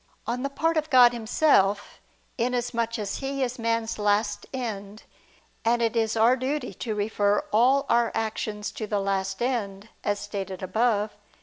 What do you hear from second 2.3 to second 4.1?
inasmuch as He is man's